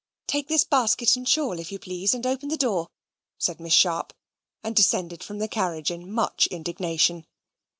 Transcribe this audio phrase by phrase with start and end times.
[0.25, 2.87] "Take this basket and shawl, if you please, and open the door,"
[3.37, 4.13] said Miss Sharp,
[4.63, 7.27] and descended from the carriage in much indignation.